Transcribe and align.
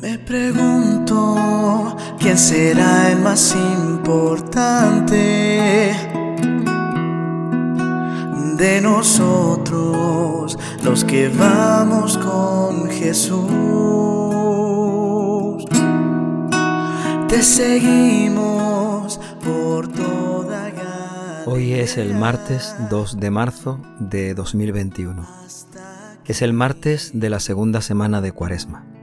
Me 0.00 0.18
pregunto 0.18 1.96
quién 2.18 2.36
será 2.36 3.10
el 3.12 3.18
más 3.20 3.56
importante 3.56 5.16
de 8.58 8.80
nosotros, 8.82 10.58
los 10.84 11.02
que 11.02 11.28
vamos 11.28 12.18
con 12.18 12.90
Jesús. 12.90 13.46
Te 17.28 17.42
seguimos 17.42 19.18
por 19.42 19.88
toda 19.88 20.70
Galilea. 20.70 21.44
Hoy 21.46 21.72
es 21.72 21.96
el 21.96 22.14
martes 22.14 22.76
2 22.90 23.18
de 23.18 23.30
marzo 23.30 23.80
de 23.98 24.34
2021. 24.34 25.26
Es 26.26 26.42
el 26.42 26.52
martes 26.52 27.12
de 27.14 27.30
la 27.30 27.40
segunda 27.40 27.80
semana 27.80 28.20
de 28.20 28.32
Cuaresma. 28.32 28.95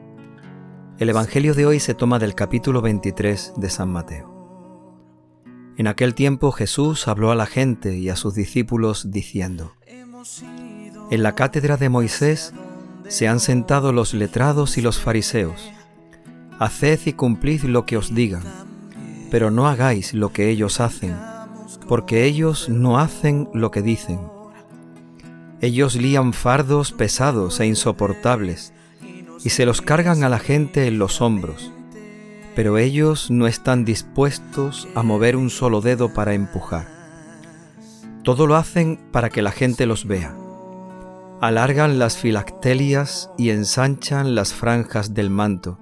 El 1.04 1.10
Evangelio 1.10 1.54
de 1.54 1.66
hoy 1.66 1.82
se 1.82 1.96
toma 1.96 2.18
del 2.18 2.34
capítulo 2.34 2.82
23 2.82 3.56
de 3.58 3.70
San 3.70 3.90
Mateo. 3.90 5.44
En 5.76 5.88
aquel 5.88 6.16
tiempo 6.16 6.54
Jesús 6.54 7.10
habló 7.10 7.30
a 7.30 7.36
la 7.36 7.46
gente 7.46 7.98
y 7.98 8.08
a 8.08 8.16
sus 8.16 8.36
discípulos 8.36 9.12
diciendo, 9.12 9.74
En 11.12 11.22
la 11.22 11.36
cátedra 11.36 11.76
de 11.76 11.90
Moisés 11.90 12.54
se 13.10 13.28
han 13.28 13.42
sentado 13.42 13.92
los 13.92 14.14
letrados 14.14 14.78
y 14.78 14.82
los 14.82 14.98
fariseos. 14.98 15.74
Haced 16.58 17.02
y 17.06 17.12
cumplid 17.12 17.64
lo 17.64 17.86
que 17.86 17.98
os 17.98 18.16
digan, 18.16 18.44
pero 19.30 19.52
no 19.52 19.68
hagáis 19.68 20.14
lo 20.14 20.32
que 20.32 20.50
ellos 20.50 20.80
hacen, 20.80 21.18
porque 21.90 22.24
ellos 22.24 22.70
no 22.70 22.98
hacen 22.98 23.50
lo 23.54 23.72
que 23.72 23.82
dicen. 23.82 24.22
Ellos 25.60 25.98
lían 25.98 26.32
fardos 26.32 26.94
pesados 26.94 27.60
e 27.60 27.66
insoportables 27.66 28.72
y 29.44 29.50
se 29.50 29.66
los 29.66 29.82
cargan 29.82 30.24
a 30.24 30.30
la 30.30 30.40
gente 30.40 30.88
en 30.88 31.00
los 31.00 31.22
hombros 31.22 31.72
pero 32.56 32.78
ellos 32.78 33.32
no 33.32 33.48
están 33.48 33.86
dispuestos 33.86 34.88
a 34.96 35.04
mover 35.04 35.36
un 35.36 35.50
solo 35.50 35.82
dedo 35.82 36.14
para 36.14 36.34
empujar. 36.34 36.88
Todo 38.24 38.48
lo 38.48 38.56
hacen 38.56 39.00
para 39.12 39.30
que 39.30 39.42
la 39.42 39.52
gente 39.52 39.86
los 39.86 40.06
vea. 40.06 40.36
Alargan 41.42 42.00
las 42.00 42.18
filactelias 42.18 43.30
y 43.38 43.50
ensanchan 43.50 44.36
las 44.36 44.54
franjas 44.54 45.14
del 45.14 45.30
manto. 45.30 45.78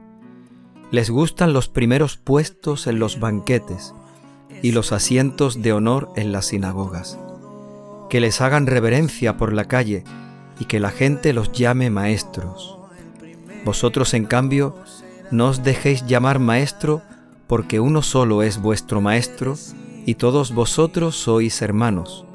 Les 0.92 1.10
gustan 1.10 1.54
los 1.54 1.70
primeros 1.70 2.18
puestos 2.18 2.88
en 2.88 3.00
los 3.00 3.20
banquetes 3.20 3.94
y 4.64 4.72
los 4.72 4.92
asientos 4.92 5.62
de 5.62 5.74
honor 5.74 6.10
en 6.16 6.32
las 6.32 6.48
sinagogas. 6.48 7.20
Que 8.10 8.20
les 8.20 8.42
hagan 8.42 8.66
reverencia 8.66 9.38
por 9.38 9.54
la 9.54 9.66
calle 9.66 10.04
y 10.60 10.66
que 10.66 10.80
la 10.80 10.90
gente 10.90 11.34
los 11.34 11.52
llame 11.52 11.90
maestros. 11.90 12.81
Vosotros, 13.64 14.14
en 14.14 14.26
cambio, 14.26 14.76
no 15.32 15.48
os 15.50 15.64
dejéis 15.64 16.06
llamar 16.06 16.40
maestro, 16.40 17.02
porque 17.48 17.80
uno 17.80 18.02
solo 18.02 18.44
es 18.44 18.62
vuestro 18.62 19.02
maestro, 19.02 19.58
y 20.06 20.16
todos 20.16 20.54
vosotros 20.54 21.16
sois 21.16 21.62
hermanos. 21.62 22.26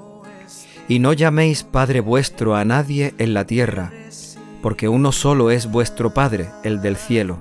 Y 0.88 0.98
no 1.00 1.12
llaméis 1.12 1.64
Padre 1.64 2.00
vuestro 2.00 2.54
a 2.54 2.64
nadie 2.64 3.14
en 3.18 3.34
la 3.34 3.44
tierra, 3.44 3.92
porque 4.62 4.88
uno 4.88 5.12
solo 5.12 5.50
es 5.50 5.70
vuestro 5.70 6.14
Padre, 6.14 6.50
el 6.62 6.80
del 6.80 6.96
cielo. 6.96 7.38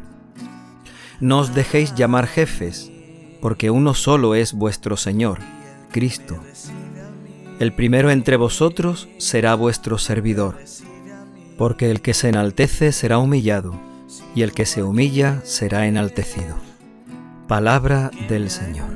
No 1.20 1.39
os 1.39 1.53
dejéis 1.53 1.94
llamar 1.95 2.27
jefes, 2.27 2.92
porque 3.39 3.70
uno 3.70 3.94
solo 3.94 4.36
es 4.36 4.53
vuestro 4.53 4.97
Señor, 4.97 5.39
Cristo. 5.92 6.39
El 7.59 7.73
primero 7.73 8.09
entre 8.09 8.36
vosotros 8.36 9.08
será 9.17 9.55
vuestro 9.55 9.97
servidor, 9.97 10.58
porque 11.58 11.92
el 11.92 12.02
que 12.02 12.14
se 12.14 12.30
enaltece 12.30 12.92
será 12.92 13.17
humillado 13.17 13.73
y 14.34 14.42
el 14.44 14.53
que 14.53 14.66
se 14.66 14.84
humilla 14.84 15.42
será 15.44 15.88
enaltecido. 15.88 16.56
Palabra 17.48 18.11
del 18.30 18.50
Señor. 18.50 18.95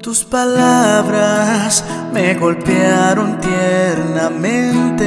Tus 0.00 0.24
palabras 0.24 1.84
me 2.12 2.34
golpearon 2.34 3.40
tiernamente, 3.40 5.02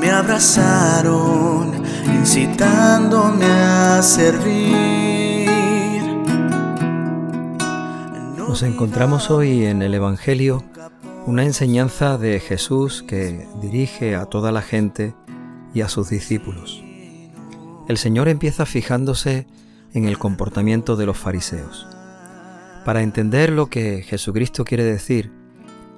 me 0.00 0.10
abrazaron, 0.10 1.82
incitándome 2.06 3.44
a 3.44 4.00
servir. 4.02 4.95
Nos 8.56 8.62
encontramos 8.62 9.30
hoy 9.30 9.66
en 9.66 9.82
el 9.82 9.92
Evangelio 9.92 10.64
una 11.26 11.44
enseñanza 11.44 12.16
de 12.16 12.40
Jesús 12.40 13.04
que 13.06 13.46
dirige 13.60 14.16
a 14.16 14.24
toda 14.24 14.50
la 14.50 14.62
gente 14.62 15.14
y 15.74 15.82
a 15.82 15.90
sus 15.90 16.08
discípulos. 16.08 16.82
El 17.86 17.98
Señor 17.98 18.28
empieza 18.28 18.64
fijándose 18.64 19.46
en 19.92 20.06
el 20.06 20.16
comportamiento 20.16 20.96
de 20.96 21.04
los 21.04 21.18
fariseos. 21.18 21.86
Para 22.86 23.02
entender 23.02 23.52
lo 23.52 23.66
que 23.66 24.02
Jesucristo 24.02 24.64
quiere 24.64 24.84
decir, 24.84 25.30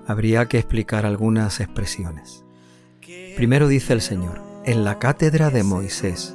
habría 0.08 0.46
que 0.46 0.58
explicar 0.58 1.06
algunas 1.06 1.60
expresiones. 1.60 2.44
Primero 3.36 3.68
dice 3.68 3.92
el 3.92 4.00
Señor, 4.00 4.42
en 4.64 4.82
la 4.82 4.98
cátedra 4.98 5.50
de 5.50 5.62
Moisés. 5.62 6.34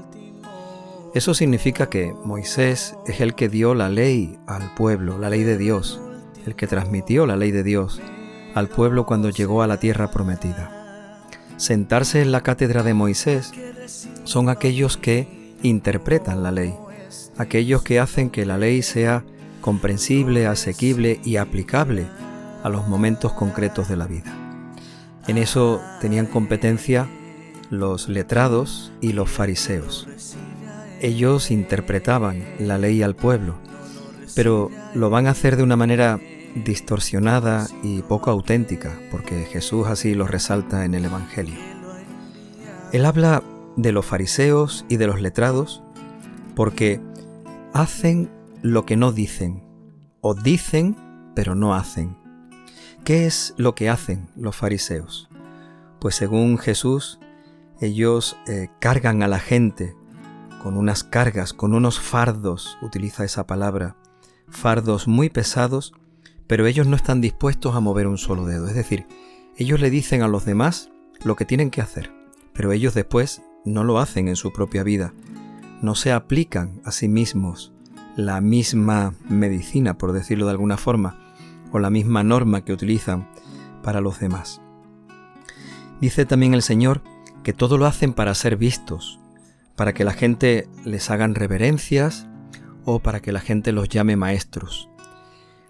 Eso 1.14 1.34
significa 1.34 1.90
que 1.90 2.16
Moisés 2.24 2.96
es 3.08 3.20
el 3.20 3.36
que 3.36 3.50
dio 3.50 3.76
la 3.76 3.90
ley 3.90 4.38
al 4.48 4.74
pueblo, 4.74 5.18
la 5.18 5.30
ley 5.30 5.44
de 5.44 5.58
Dios, 5.58 6.00
el 6.46 6.56
que 6.56 6.68
transmitió 6.68 7.26
la 7.26 7.36
ley 7.36 7.52
de 7.52 7.64
Dios 7.64 8.02
al 8.56 8.68
pueblo 8.68 9.06
cuando 9.06 9.30
llegó 9.30 9.62
a 9.62 9.68
la 9.68 9.80
tierra 9.80 10.12
prometida. 10.12 11.28
Sentarse 11.58 12.22
en 12.22 12.32
la 12.32 12.42
cátedra 12.42 12.84
de 12.84 12.94
Moisés 12.94 13.52
son 14.24 14.50
aquellos 14.50 14.98
que 14.98 15.56
interpretan 15.64 16.44
la 16.44 16.52
ley, 16.52 16.76
aquellos 17.38 17.84
que 17.84 18.00
hacen 18.00 18.30
que 18.30 18.46
la 18.46 18.58
ley 18.58 18.82
sea 18.82 19.24
comprensible, 19.62 20.46
asequible 20.46 21.20
y 21.24 21.38
aplicable 21.38 22.06
a 22.64 22.70
los 22.70 22.88
momentos 22.88 23.34
concretos 23.34 23.88
de 23.88 23.98
la 23.98 24.08
vida. 24.08 24.34
En 25.28 25.38
eso 25.38 25.82
tenían 26.02 26.26
competencia 26.26 27.08
los 27.70 28.10
letrados 28.10 28.92
y 29.02 29.14
los 29.14 29.30
fariseos. 29.30 30.08
Ellos 31.02 31.50
interpretaban 31.50 32.44
la 32.60 32.78
ley 32.78 33.02
al 33.04 33.16
pueblo, 33.16 33.56
pero 34.36 34.70
lo 34.94 35.10
van 35.10 35.28
a 35.28 35.32
hacer 35.32 35.56
de 35.56 35.64
una 35.64 35.76
manera 35.76 36.20
distorsionada 36.56 37.68
y 37.82 38.02
poco 38.04 38.32
auténtica, 38.32 38.98
porque 39.12 39.46
Jesús 39.46 39.88
así 39.88 40.16
lo 40.16 40.28
resalta 40.28 40.86
en 40.86 40.94
el 40.94 41.06
Evangelio. 41.06 41.56
Él 42.92 43.06
habla 43.06 43.44
de 43.76 43.92
los 43.92 44.06
fariseos 44.06 44.86
y 44.88 44.98
de 44.98 45.08
los 45.08 45.22
letrados 45.22 45.84
porque 46.56 47.02
hacen 47.74 48.30
lo 48.62 48.86
que 48.86 48.96
no 48.96 49.12
dicen, 49.12 49.64
o 50.22 50.36
dicen 50.36 50.96
pero 51.36 51.56
no 51.56 51.74
hacen. 51.74 52.18
¿Qué 53.04 53.26
es 53.26 53.54
lo 53.58 53.76
que 53.76 53.90
hacen 53.90 54.30
los 54.36 54.56
fariseos? 54.56 55.30
Pues 56.00 56.16
según 56.16 56.58
Jesús, 56.58 57.20
ellos 57.82 58.38
eh, 58.48 58.70
cargan 58.80 59.24
a 59.24 59.28
la 59.28 59.40
gente 59.40 59.96
con 60.62 60.78
unas 60.78 61.04
cargas, 61.04 61.52
con 61.52 61.74
unos 61.74 62.00
fardos, 62.00 62.78
utiliza 62.82 63.26
esa 63.26 63.46
palabra, 63.46 63.98
fardos 64.48 65.08
muy 65.08 65.30
pesados 65.30 65.94
pero 66.48 66.68
ellos 66.68 66.88
no 66.88 66.96
están 66.96 67.22
dispuestos 67.22 67.76
a 67.76 67.80
mover 67.80 68.08
un 68.08 68.18
solo 68.18 68.46
dedo. 68.46 68.68
Es 68.68 68.76
decir, 68.76 69.06
ellos 69.58 69.80
le 69.80 69.90
dicen 69.90 70.22
a 70.22 70.28
los 70.28 70.46
demás 70.46 70.92
lo 71.24 71.36
que 71.36 71.46
tienen 71.46 71.70
que 71.70 71.82
hacer, 71.82 72.12
pero 72.54 72.72
ellos 72.72 72.94
después 72.94 73.42
no 73.66 73.84
lo 73.84 74.00
hacen 74.00 74.28
en 74.28 74.36
su 74.36 74.52
propia 74.52 74.84
vida. 74.84 75.14
No 75.82 75.96
se 75.96 76.12
aplican 76.12 76.82
a 76.86 76.92
sí 76.92 77.08
mismos 77.08 77.74
la 78.16 78.42
misma 78.42 79.14
medicina, 79.28 79.98
por 79.98 80.12
decirlo 80.12 80.46
de 80.46 80.52
alguna 80.52 80.78
forma, 80.78 81.18
o 81.72 81.80
la 81.80 81.90
misma 81.90 82.24
norma 82.24 82.64
que 82.64 82.74
utilizan 82.74 83.28
para 83.82 84.02
los 84.02 84.20
demás. 84.20 84.62
Dice 86.00 86.26
también 86.26 86.54
el 86.54 86.62
Señor 86.62 87.02
que 87.44 87.54
todo 87.54 87.78
lo 87.78 87.86
hacen 87.86 88.14
para 88.14 88.34
ser 88.36 88.58
vistos, 88.58 89.20
para 89.76 89.94
que 89.94 90.04
la 90.04 90.14
gente 90.14 90.68
les 90.86 91.10
hagan 91.10 91.36
reverencias 91.36 92.28
o 92.86 93.00
para 93.00 93.22
que 93.22 93.32
la 93.32 93.40
gente 93.40 93.72
los 93.72 93.90
llame 93.90 94.16
maestros. 94.16 94.90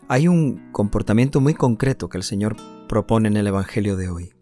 Hay 0.10 0.28
un 0.28 0.72
comportamiento 0.72 1.40
muy 1.40 1.54
concreto 1.54 2.10
que 2.10 2.18
el 2.18 2.24
Señor 2.24 2.58
propone 2.90 3.30
en 3.30 3.38
el 3.38 3.48
Evangelio 3.48 3.96
de 3.96 4.10
hoy. 4.10 4.34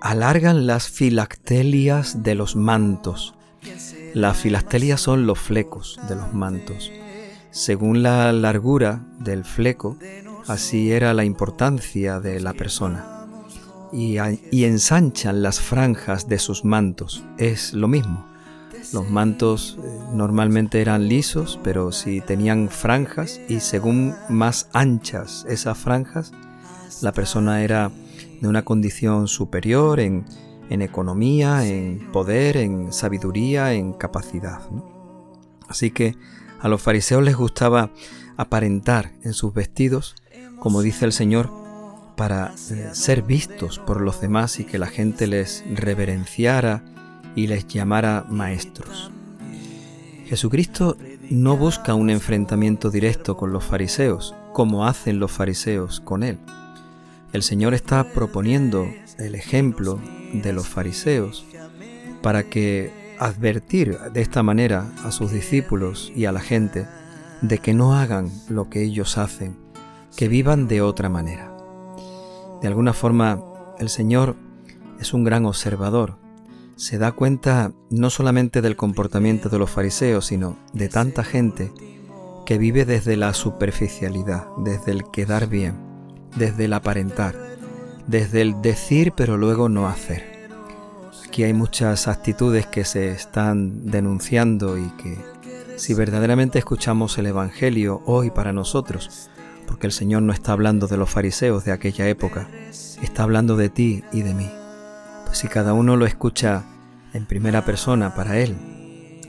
Alargan 0.00 0.66
las 0.66 0.88
filactelias 0.88 2.22
de 2.22 2.34
los 2.34 2.56
mantos. 2.56 3.34
Las 4.14 4.38
filactelias 4.38 5.00
son 5.00 5.26
los 5.26 5.38
flecos 5.38 6.00
de 6.08 6.16
los 6.16 6.32
mantos. 6.32 6.90
Según 7.50 8.02
la 8.02 8.32
largura 8.32 9.06
del 9.18 9.44
fleco, 9.44 9.98
así 10.48 10.90
era 10.90 11.12
la 11.12 11.24
importancia 11.24 12.18
de 12.18 12.40
la 12.40 12.54
persona. 12.54 13.28
Y, 13.92 14.16
y 14.50 14.64
ensanchan 14.64 15.42
las 15.42 15.60
franjas 15.60 16.26
de 16.26 16.38
sus 16.38 16.64
mantos. 16.64 17.22
Es 17.36 17.74
lo 17.74 17.86
mismo. 17.86 18.31
Los 18.92 19.08
mantos 19.08 19.78
eh, 19.82 20.00
normalmente 20.12 20.80
eran 20.80 21.08
lisos, 21.08 21.58
pero 21.62 21.92
si 21.92 22.20
tenían 22.20 22.68
franjas 22.68 23.40
y 23.48 23.60
según 23.60 24.14
más 24.28 24.68
anchas 24.72 25.46
esas 25.48 25.78
franjas, 25.78 26.32
La 27.00 27.12
persona 27.12 27.64
era 27.64 27.90
de 28.40 28.48
una 28.48 28.64
condición 28.64 29.26
superior 29.26 29.98
en, 29.98 30.24
economía, 30.68 31.66
en 31.66 32.10
poder, 32.12 32.56
en 32.56 32.92
sabiduría, 32.92 33.72
en 33.72 33.92
capacidad. 33.92 34.60
Así 35.68 35.90
que 35.90 36.16
a 36.60 36.68
los 36.68 36.80
fariseos 36.80 37.22
les 37.22 37.36
gustaba 37.36 37.90
aparentar 38.36 39.12
en 39.22 39.32
sus 39.32 39.52
vestidos, 39.52 40.14
como 40.58 40.80
dice 40.80 41.04
el 41.04 41.12
Señor, 41.12 41.50
para 42.16 42.54
eh, 42.70 42.90
ser 42.92 43.22
vistos 43.22 43.78
por 43.78 44.00
los 44.00 44.20
demás 44.20 44.60
y 44.60 44.64
que 44.64 44.78
la 44.78 44.86
gente 44.86 45.26
les 45.26 45.64
reverenciara 45.74 46.84
y 47.34 47.46
les 47.46 47.66
llamara 47.66 48.24
maestros. 48.28 49.10
Jesucristo 50.26 50.96
no 51.30 51.56
busca 51.56 51.94
un 51.94 52.10
enfrentamiento 52.10 52.90
directo 52.90 53.36
con 53.36 53.52
los 53.52 53.64
fariseos, 53.64 54.34
como 54.52 54.86
hacen 54.86 55.18
los 55.18 55.30
fariseos 55.30 56.00
con 56.00 56.22
él. 56.22 56.38
El 57.32 57.42
Señor 57.42 57.74
está 57.74 58.04
proponiendo 58.04 58.86
el 59.18 59.34
ejemplo 59.34 59.98
de 60.32 60.52
los 60.52 60.68
fariseos 60.68 61.46
para 62.22 62.44
que 62.44 63.16
advertir 63.18 63.98
de 64.12 64.20
esta 64.20 64.42
manera 64.42 64.90
a 65.04 65.12
sus 65.12 65.32
discípulos 65.32 66.12
y 66.14 66.24
a 66.24 66.32
la 66.32 66.40
gente 66.40 66.86
de 67.40 67.58
que 67.58 67.74
no 67.74 67.94
hagan 67.94 68.30
lo 68.48 68.68
que 68.68 68.82
ellos 68.82 69.18
hacen, 69.18 69.56
que 70.16 70.28
vivan 70.28 70.68
de 70.68 70.82
otra 70.82 71.08
manera. 71.08 71.52
De 72.60 72.68
alguna 72.68 72.92
forma, 72.92 73.40
el 73.78 73.88
Señor 73.88 74.36
es 75.00 75.12
un 75.12 75.24
gran 75.24 75.46
observador. 75.46 76.21
Se 76.76 76.98
da 76.98 77.12
cuenta 77.12 77.72
no 77.90 78.10
solamente 78.10 78.62
del 78.62 78.76
comportamiento 78.76 79.48
de 79.48 79.58
los 79.58 79.70
fariseos, 79.70 80.26
sino 80.26 80.58
de 80.72 80.88
tanta 80.88 81.24
gente 81.24 81.72
que 82.44 82.58
vive 82.58 82.84
desde 82.84 83.16
la 83.16 83.34
superficialidad, 83.34 84.46
desde 84.58 84.92
el 84.92 85.04
quedar 85.10 85.48
bien, 85.48 85.76
desde 86.36 86.64
el 86.64 86.72
aparentar, 86.72 87.36
desde 88.06 88.42
el 88.42 88.60
decir 88.62 89.12
pero 89.16 89.36
luego 89.36 89.68
no 89.68 89.86
hacer. 89.86 90.32
Aquí 91.26 91.44
hay 91.44 91.54
muchas 91.54 92.08
actitudes 92.08 92.66
que 92.66 92.84
se 92.84 93.10
están 93.10 93.86
denunciando 93.86 94.76
y 94.76 94.90
que 95.02 95.16
si 95.76 95.94
verdaderamente 95.94 96.58
escuchamos 96.58 97.16
el 97.18 97.26
Evangelio 97.26 98.02
hoy 98.04 98.30
para 98.30 98.52
nosotros, 98.52 99.30
porque 99.66 99.86
el 99.86 99.92
Señor 99.92 100.22
no 100.22 100.32
está 100.32 100.52
hablando 100.52 100.86
de 100.86 100.96
los 100.96 101.10
fariseos 101.10 101.64
de 101.64 101.72
aquella 101.72 102.08
época, 102.08 102.48
está 103.02 103.22
hablando 103.22 103.56
de 103.56 103.70
ti 103.70 104.04
y 104.12 104.22
de 104.22 104.34
mí. 104.34 104.61
Si 105.32 105.48
cada 105.48 105.72
uno 105.72 105.96
lo 105.96 106.04
escucha 106.06 106.64
en 107.14 107.26
primera 107.26 107.64
persona 107.64 108.14
para 108.14 108.38
Él, 108.38 108.54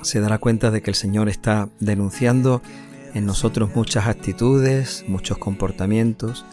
se 0.01 0.19
dará 0.19 0.37
cuenta 0.37 0.69
de 0.69 0.81
que 0.81 0.91
el 0.91 0.95
Señor 0.95 1.29
está 1.29 1.69
denunciando 1.79 2.61
en 3.13 3.25
nosotros 3.25 3.71
muchas 3.73 4.07
actitudes, 4.07 5.05
muchos 5.07 5.37
comportamientos 5.37 6.45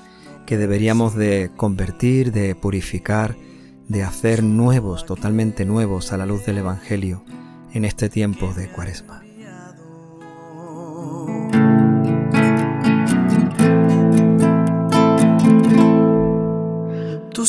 que 0.46 0.56
deberíamos 0.56 1.14
de 1.16 1.50
convertir, 1.56 2.32
de 2.32 2.54
purificar, 2.54 3.36
de 3.88 4.04
hacer 4.04 4.44
nuevos, 4.44 5.04
totalmente 5.04 5.64
nuevos 5.64 6.12
a 6.12 6.16
la 6.16 6.26
luz 6.26 6.46
del 6.46 6.58
Evangelio 6.58 7.24
en 7.72 7.84
este 7.84 8.08
tiempo 8.08 8.52
de 8.54 8.68
Cuaresma. 8.68 9.22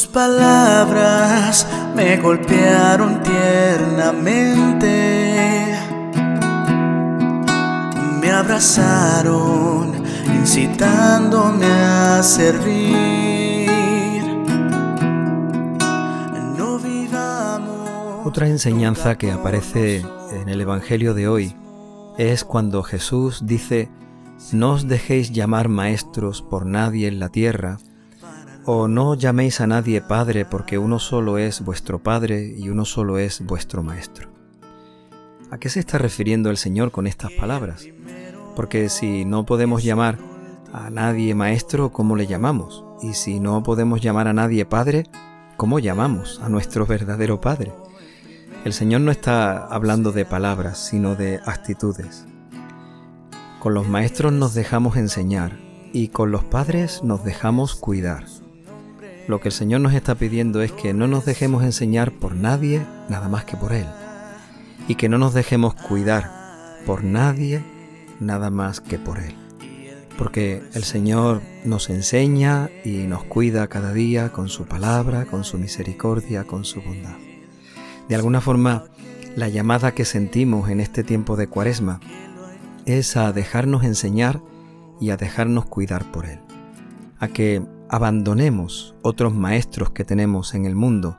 Palabras 0.07 1.67
me 1.95 2.17
golpearon 2.17 3.21
tiernamente, 3.21 4.85
me 8.19 8.31
abrazaron, 8.31 10.03
incitándome 10.27 11.67
a 11.67 12.23
servir. 12.23 13.69
No 16.57 16.79
vivamos. 16.79 18.25
Otra 18.25 18.47
enseñanza 18.47 19.17
que 19.17 19.31
aparece 19.31 20.05
en 20.31 20.49
el 20.49 20.61
Evangelio 20.61 21.13
de 21.13 21.27
hoy 21.27 21.55
es 22.17 22.43
cuando 22.43 22.83
Jesús 22.83 23.41
dice, 23.45 23.89
no 24.51 24.71
os 24.73 24.87
dejéis 24.87 25.31
llamar 25.31 25.69
maestros 25.69 26.41
por 26.41 26.65
nadie 26.65 27.07
en 27.07 27.19
la 27.19 27.29
tierra, 27.29 27.77
o 28.65 28.87
no 28.87 29.15
llaméis 29.15 29.61
a 29.61 29.67
nadie 29.67 30.01
Padre 30.01 30.45
porque 30.45 30.77
uno 30.77 30.99
solo 30.99 31.37
es 31.37 31.61
vuestro 31.61 31.99
Padre 31.99 32.53
y 32.57 32.69
uno 32.69 32.85
solo 32.85 33.17
es 33.17 33.41
vuestro 33.45 33.83
Maestro. 33.83 34.29
¿A 35.49 35.57
qué 35.57 35.69
se 35.69 35.79
está 35.79 35.97
refiriendo 35.97 36.49
el 36.49 36.57
Señor 36.57 36.91
con 36.91 37.07
estas 37.07 37.31
palabras? 37.33 37.85
Porque 38.55 38.89
si 38.89 39.25
no 39.25 39.45
podemos 39.45 39.83
llamar 39.83 40.17
a 40.71 40.89
nadie 40.89 41.35
Maestro, 41.35 41.91
¿cómo 41.91 42.15
le 42.15 42.27
llamamos? 42.27 42.85
Y 43.01 43.13
si 43.13 43.39
no 43.39 43.63
podemos 43.63 44.01
llamar 44.01 44.27
a 44.27 44.33
nadie 44.33 44.65
Padre, 44.65 45.07
¿cómo 45.57 45.79
llamamos 45.79 46.39
a 46.41 46.49
nuestro 46.49 46.85
verdadero 46.85 47.41
Padre? 47.41 47.73
El 48.63 48.73
Señor 48.73 49.01
no 49.01 49.11
está 49.11 49.65
hablando 49.65 50.11
de 50.11 50.23
palabras, 50.23 50.77
sino 50.77 51.15
de 51.15 51.39
actitudes. 51.45 52.25
Con 53.59 53.73
los 53.73 53.87
maestros 53.87 54.33
nos 54.33 54.53
dejamos 54.53 54.97
enseñar 54.97 55.57
y 55.93 56.09
con 56.09 56.31
los 56.31 56.43
padres 56.43 57.03
nos 57.03 57.23
dejamos 57.23 57.75
cuidar. 57.75 58.25
Lo 59.27 59.39
que 59.39 59.49
el 59.49 59.53
Señor 59.53 59.81
nos 59.81 59.93
está 59.93 60.15
pidiendo 60.15 60.61
es 60.61 60.71
que 60.71 60.93
no 60.93 61.07
nos 61.07 61.25
dejemos 61.25 61.63
enseñar 61.63 62.11
por 62.11 62.35
nadie 62.35 62.85
nada 63.09 63.29
más 63.29 63.45
que 63.45 63.55
por 63.55 63.73
Él. 63.73 63.85
Y 64.87 64.95
que 64.95 65.09
no 65.09 65.17
nos 65.17 65.33
dejemos 65.33 65.75
cuidar 65.75 66.31
por 66.85 67.03
nadie 67.03 67.63
nada 68.19 68.49
más 68.49 68.81
que 68.81 68.97
por 68.97 69.19
Él. 69.19 69.35
Porque 70.17 70.63
el 70.73 70.83
Señor 70.83 71.41
nos 71.63 71.89
enseña 71.89 72.69
y 72.83 73.07
nos 73.07 73.23
cuida 73.23 73.67
cada 73.67 73.93
día 73.93 74.31
con 74.31 74.49
su 74.49 74.65
palabra, 74.65 75.25
con 75.25 75.43
su 75.43 75.57
misericordia, 75.57 76.43
con 76.43 76.65
su 76.65 76.81
bondad. 76.81 77.15
De 78.09 78.15
alguna 78.15 78.41
forma, 78.41 78.85
la 79.35 79.47
llamada 79.47 79.93
que 79.93 80.05
sentimos 80.05 80.69
en 80.69 80.81
este 80.81 81.03
tiempo 81.03 81.37
de 81.37 81.47
cuaresma 81.47 82.01
es 82.85 83.15
a 83.15 83.31
dejarnos 83.31 83.83
enseñar 83.83 84.41
y 84.99 85.11
a 85.11 85.17
dejarnos 85.17 85.65
cuidar 85.65 86.11
por 86.11 86.25
Él. 86.25 86.39
A 87.19 87.27
que 87.27 87.63
abandonemos 87.91 88.95
otros 89.01 89.35
maestros 89.35 89.91
que 89.91 90.05
tenemos 90.05 90.55
en 90.55 90.65
el 90.65 90.75
mundo 90.75 91.17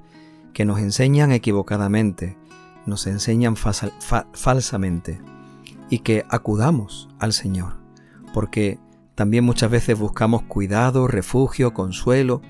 que 0.54 0.64
nos 0.64 0.80
enseñan 0.80 1.30
equivocadamente, 1.30 2.38
nos 2.86 3.06
enseñan 3.06 3.56
falsamente 3.56 5.20
y 5.90 5.98
que 5.98 6.24
acudamos 6.30 7.10
al 7.18 7.34
Señor, 7.34 7.74
porque 8.32 8.78
también 9.14 9.44
muchas 9.44 9.70
veces 9.70 9.98
buscamos 9.98 10.44
cuidado, 10.44 11.06
refugio, 11.08 11.74
consuelo 11.74 12.40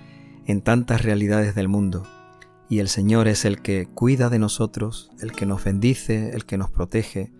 en 0.47 0.63
tantas 0.63 1.03
realidades 1.03 1.57
del 1.57 1.67
mundo. 1.67 2.05
Y 2.69 2.79
el 2.79 2.89
Señor 2.89 3.27
es 3.27 3.45
el 3.45 3.61
que 3.61 3.87
cuida 3.87 4.31
de 4.31 4.39
nosotros, 4.39 5.11
el 5.21 5.33
que 5.33 5.47
nos 5.47 5.65
bendice, 5.65 6.31
el 6.31 6.47
que 6.47 6.59
nos 6.59 6.71
protege, 6.71 7.33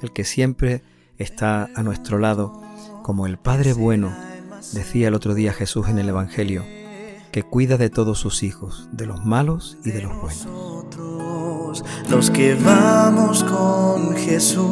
el 0.00 0.10
que 0.12 0.24
siempre 0.24 0.82
está 1.18 1.68
a 1.76 1.82
nuestro 1.82 2.18
lado 2.18 2.62
como 3.02 3.26
el 3.26 3.38
Padre 3.38 3.74
bueno 3.74 4.29
Decía 4.72 5.08
el 5.08 5.14
otro 5.14 5.34
día 5.34 5.52
Jesús 5.52 5.88
en 5.88 5.98
el 5.98 6.08
Evangelio, 6.08 6.64
que 7.32 7.42
cuida 7.42 7.76
de 7.76 7.90
todos 7.90 8.18
sus 8.18 8.42
hijos, 8.42 8.88
de 8.92 9.06
los 9.06 9.24
malos 9.24 9.78
y 9.84 9.90
de 9.90 10.02
los 10.02 10.12
buenos. 10.20 10.46
Los 12.08 12.30
que 12.30 12.54
vamos 12.54 13.42
con 13.44 14.14
Jesús, 14.16 14.70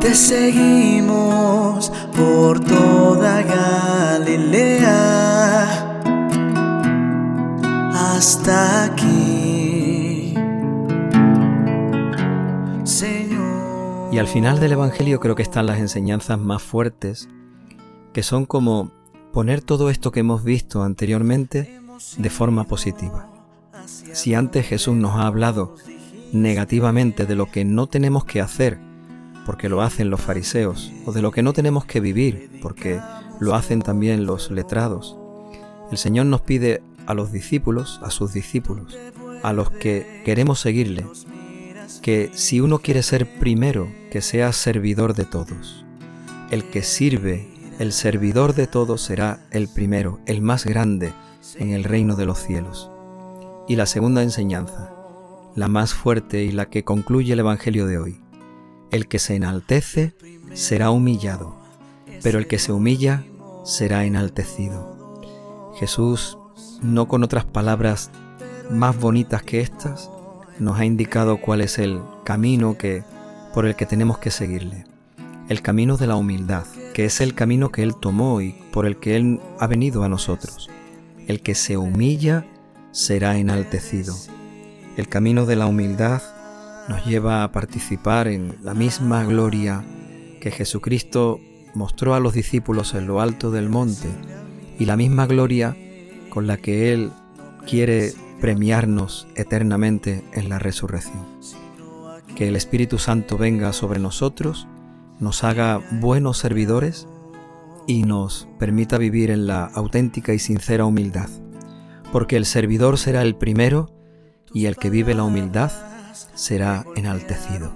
te 0.00 0.14
seguimos 0.14 1.92
por 2.16 2.60
toda 2.60 3.42
Galilea 3.42 4.86
hasta 7.94 8.84
aquí. 8.84 9.25
Y 14.16 14.18
al 14.18 14.28
final 14.28 14.60
del 14.60 14.72
Evangelio 14.72 15.20
creo 15.20 15.34
que 15.34 15.42
están 15.42 15.66
las 15.66 15.78
enseñanzas 15.78 16.38
más 16.38 16.62
fuertes, 16.62 17.28
que 18.14 18.22
son 18.22 18.46
como 18.46 18.90
poner 19.30 19.60
todo 19.60 19.90
esto 19.90 20.10
que 20.10 20.20
hemos 20.20 20.42
visto 20.42 20.82
anteriormente 20.82 21.82
de 22.16 22.30
forma 22.30 22.64
positiva. 22.64 23.30
Si 23.84 24.32
antes 24.32 24.66
Jesús 24.66 24.96
nos 24.96 25.16
ha 25.16 25.26
hablado 25.26 25.74
negativamente 26.32 27.26
de 27.26 27.34
lo 27.34 27.50
que 27.50 27.66
no 27.66 27.88
tenemos 27.88 28.24
que 28.24 28.40
hacer, 28.40 28.78
porque 29.44 29.68
lo 29.68 29.82
hacen 29.82 30.08
los 30.08 30.22
fariseos, 30.22 30.90
o 31.04 31.12
de 31.12 31.20
lo 31.20 31.30
que 31.30 31.42
no 31.42 31.52
tenemos 31.52 31.84
que 31.84 32.00
vivir, 32.00 32.58
porque 32.62 32.98
lo 33.38 33.54
hacen 33.54 33.82
también 33.82 34.24
los 34.24 34.50
letrados, 34.50 35.14
el 35.90 35.98
Señor 35.98 36.24
nos 36.24 36.40
pide 36.40 36.82
a 37.06 37.12
los 37.12 37.32
discípulos, 37.32 38.00
a 38.02 38.08
sus 38.08 38.32
discípulos, 38.32 38.96
a 39.42 39.52
los 39.52 39.68
que 39.68 40.22
queremos 40.24 40.58
seguirle, 40.58 41.04
que 42.02 42.30
si 42.34 42.60
uno 42.60 42.78
quiere 42.78 43.02
ser 43.02 43.38
primero, 43.38 43.92
que 44.10 44.20
sea 44.20 44.52
servidor 44.52 45.14
de 45.14 45.24
todos. 45.24 45.84
El 46.50 46.64
que 46.70 46.82
sirve, 46.82 47.48
el 47.78 47.92
servidor 47.92 48.54
de 48.54 48.66
todos 48.66 49.02
será 49.02 49.46
el 49.50 49.68
primero, 49.68 50.20
el 50.26 50.40
más 50.42 50.64
grande 50.64 51.12
en 51.56 51.70
el 51.70 51.84
reino 51.84 52.16
de 52.16 52.26
los 52.26 52.38
cielos. 52.38 52.90
Y 53.68 53.76
la 53.76 53.86
segunda 53.86 54.22
enseñanza, 54.22 54.92
la 55.54 55.68
más 55.68 55.94
fuerte 55.94 56.44
y 56.44 56.52
la 56.52 56.66
que 56.66 56.84
concluye 56.84 57.32
el 57.32 57.40
Evangelio 57.40 57.86
de 57.86 57.98
hoy. 57.98 58.20
El 58.90 59.08
que 59.08 59.18
se 59.18 59.34
enaltece 59.34 60.14
será 60.54 60.90
humillado, 60.90 61.56
pero 62.22 62.38
el 62.38 62.46
que 62.46 62.58
se 62.58 62.72
humilla 62.72 63.24
será 63.64 64.04
enaltecido. 64.04 65.22
Jesús, 65.78 66.38
no 66.82 67.08
con 67.08 67.24
otras 67.24 67.44
palabras 67.44 68.10
más 68.70 68.98
bonitas 68.98 69.42
que 69.42 69.60
estas, 69.60 70.10
nos 70.58 70.78
ha 70.78 70.84
indicado 70.84 71.38
cuál 71.38 71.60
es 71.60 71.78
el 71.78 72.00
camino 72.24 72.76
que, 72.78 73.02
por 73.54 73.66
el 73.66 73.76
que 73.76 73.86
tenemos 73.86 74.18
que 74.18 74.30
seguirle. 74.30 74.84
El 75.48 75.62
camino 75.62 75.96
de 75.96 76.06
la 76.06 76.16
humildad, 76.16 76.64
que 76.94 77.04
es 77.04 77.20
el 77.20 77.34
camino 77.34 77.70
que 77.70 77.82
Él 77.82 77.94
tomó 77.94 78.40
y 78.40 78.54
por 78.72 78.86
el 78.86 78.96
que 78.96 79.16
Él 79.16 79.40
ha 79.60 79.66
venido 79.66 80.02
a 80.02 80.08
nosotros. 80.08 80.70
El 81.26 81.40
que 81.40 81.54
se 81.54 81.76
humilla 81.76 82.44
será 82.90 83.36
enaltecido. 83.36 84.14
El 84.96 85.08
camino 85.08 85.46
de 85.46 85.56
la 85.56 85.66
humildad 85.66 86.22
nos 86.88 87.04
lleva 87.04 87.44
a 87.44 87.52
participar 87.52 88.28
en 88.28 88.56
la 88.62 88.74
misma 88.74 89.24
gloria 89.24 89.84
que 90.40 90.50
Jesucristo 90.50 91.40
mostró 91.74 92.14
a 92.14 92.20
los 92.20 92.32
discípulos 92.32 92.94
en 92.94 93.06
lo 93.06 93.20
alto 93.20 93.50
del 93.50 93.68
monte 93.68 94.08
y 94.78 94.84
la 94.86 94.96
misma 94.96 95.26
gloria 95.26 95.76
con 96.30 96.46
la 96.46 96.56
que 96.56 96.92
Él 96.92 97.10
quiere 97.68 98.12
premiarnos 98.40 99.26
eternamente 99.34 100.24
en 100.32 100.48
la 100.48 100.58
resurrección. 100.58 101.24
Que 102.34 102.48
el 102.48 102.56
Espíritu 102.56 102.98
Santo 102.98 103.38
venga 103.38 103.72
sobre 103.72 103.98
nosotros, 103.98 104.66
nos 105.20 105.44
haga 105.44 105.80
buenos 105.92 106.38
servidores 106.38 107.08
y 107.86 108.02
nos 108.02 108.48
permita 108.58 108.98
vivir 108.98 109.30
en 109.30 109.46
la 109.46 109.64
auténtica 109.64 110.34
y 110.34 110.38
sincera 110.38 110.84
humildad, 110.84 111.30
porque 112.12 112.36
el 112.36 112.44
servidor 112.44 112.98
será 112.98 113.22
el 113.22 113.36
primero 113.36 113.90
y 114.52 114.66
el 114.66 114.76
que 114.76 114.90
vive 114.90 115.14
la 115.14 115.24
humildad 115.24 115.70
será 116.34 116.84
enaltecido. 116.96 117.72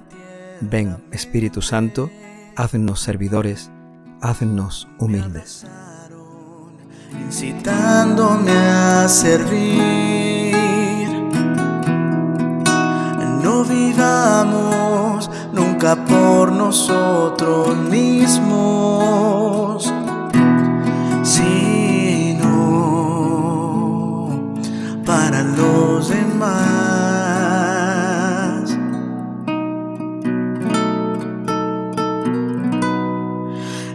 Ven, 0.60 0.98
Espíritu 1.10 1.62
Santo, 1.62 2.10
haznos 2.56 3.00
servidores, 3.00 3.70
haznos 4.20 4.88
humildes. 4.98 5.66
Incitándome 7.12 8.52
a 8.52 9.08
servir, 9.08 10.09
no 13.70 13.70
vivamos 13.70 15.30
nunca 15.52 15.96
por 16.04 16.52
nosotros 16.52 17.76
mismos, 17.76 19.92
sino 21.22 22.48
para 25.04 25.42
los 25.42 26.08
demás. 26.08 26.70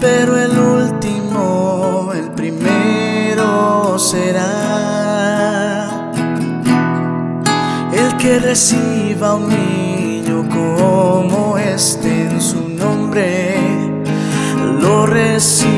pero 0.00 0.47
reciba 8.48 9.34
un 9.34 9.46
niño 9.50 10.48
como 10.48 11.58
este 11.58 12.22
en 12.28 12.40
su 12.40 12.66
nombre, 12.66 13.54
lo 14.80 15.04
recibirá. 15.04 15.77